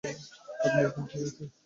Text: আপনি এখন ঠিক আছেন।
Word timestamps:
আপনি 0.59 0.79
এখন 0.83 1.03
ঠিক 1.11 1.21
আছেন। 1.27 1.47